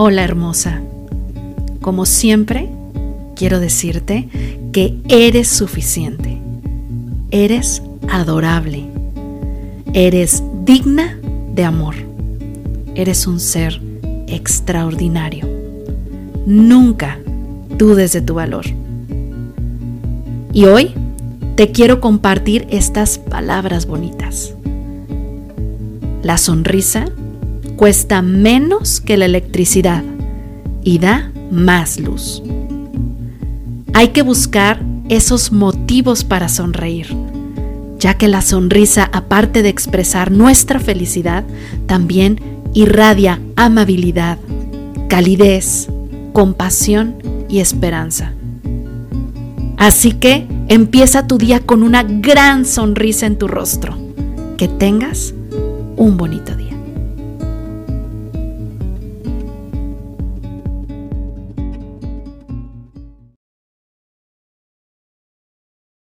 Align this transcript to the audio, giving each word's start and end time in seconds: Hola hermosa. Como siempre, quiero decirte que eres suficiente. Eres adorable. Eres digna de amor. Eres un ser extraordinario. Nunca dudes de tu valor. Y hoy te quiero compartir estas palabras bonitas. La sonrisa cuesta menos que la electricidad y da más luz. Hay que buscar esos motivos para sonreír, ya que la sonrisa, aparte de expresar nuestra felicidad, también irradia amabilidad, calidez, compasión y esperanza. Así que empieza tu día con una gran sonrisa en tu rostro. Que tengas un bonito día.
Hola 0.00 0.22
hermosa. 0.22 0.80
Como 1.80 2.06
siempre, 2.06 2.70
quiero 3.34 3.58
decirte 3.58 4.28
que 4.72 4.96
eres 5.08 5.48
suficiente. 5.48 6.38
Eres 7.32 7.82
adorable. 8.08 8.84
Eres 9.94 10.44
digna 10.64 11.18
de 11.52 11.64
amor. 11.64 11.96
Eres 12.94 13.26
un 13.26 13.40
ser 13.40 13.82
extraordinario. 14.28 15.48
Nunca 16.46 17.18
dudes 17.76 18.12
de 18.12 18.20
tu 18.20 18.34
valor. 18.34 18.66
Y 20.52 20.66
hoy 20.66 20.94
te 21.56 21.72
quiero 21.72 22.00
compartir 22.00 22.68
estas 22.70 23.18
palabras 23.18 23.86
bonitas. 23.86 24.54
La 26.22 26.38
sonrisa 26.38 27.06
cuesta 27.78 28.22
menos 28.22 29.00
que 29.00 29.16
la 29.16 29.24
electricidad 29.24 30.02
y 30.82 30.98
da 30.98 31.32
más 31.52 32.00
luz. 32.00 32.42
Hay 33.94 34.08
que 34.08 34.22
buscar 34.22 34.82
esos 35.08 35.52
motivos 35.52 36.24
para 36.24 36.48
sonreír, 36.48 37.06
ya 38.00 38.14
que 38.18 38.26
la 38.26 38.42
sonrisa, 38.42 39.08
aparte 39.12 39.62
de 39.62 39.68
expresar 39.68 40.32
nuestra 40.32 40.80
felicidad, 40.80 41.44
también 41.86 42.40
irradia 42.74 43.40
amabilidad, 43.54 44.38
calidez, 45.08 45.88
compasión 46.32 47.14
y 47.48 47.60
esperanza. 47.60 48.34
Así 49.76 50.12
que 50.12 50.48
empieza 50.66 51.28
tu 51.28 51.38
día 51.38 51.60
con 51.60 51.84
una 51.84 52.02
gran 52.02 52.64
sonrisa 52.64 53.26
en 53.26 53.38
tu 53.38 53.46
rostro. 53.46 53.96
Que 54.56 54.66
tengas 54.66 55.32
un 55.96 56.16
bonito 56.16 56.56
día. 56.56 56.57